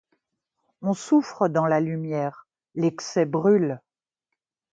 [0.81, 3.79] On souffre dans la lumière; l’excès brûle.